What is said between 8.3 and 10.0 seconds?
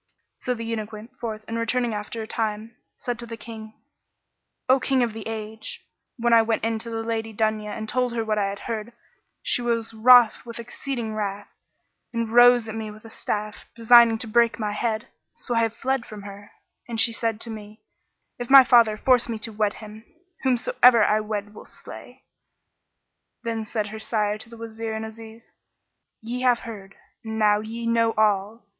I had heard, she was